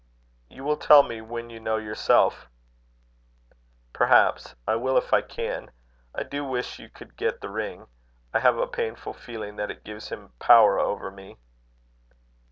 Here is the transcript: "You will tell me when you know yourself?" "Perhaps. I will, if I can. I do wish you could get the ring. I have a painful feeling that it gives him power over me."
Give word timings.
"You 0.49 0.63
will 0.63 0.77
tell 0.77 1.03
me 1.03 1.21
when 1.21 1.51
you 1.51 1.59
know 1.59 1.77
yourself?" 1.77 2.49
"Perhaps. 3.93 4.55
I 4.67 4.75
will, 4.75 4.97
if 4.97 5.13
I 5.13 5.21
can. 5.21 5.69
I 6.15 6.23
do 6.23 6.43
wish 6.43 6.79
you 6.79 6.89
could 6.89 7.15
get 7.15 7.39
the 7.41 7.49
ring. 7.51 7.85
I 8.33 8.39
have 8.39 8.57
a 8.57 8.65
painful 8.65 9.13
feeling 9.13 9.57
that 9.57 9.69
it 9.69 9.83
gives 9.83 10.09
him 10.09 10.33
power 10.39 10.79
over 10.79 11.11
me." 11.11 11.37